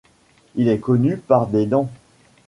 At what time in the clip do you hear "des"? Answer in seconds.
1.45-1.67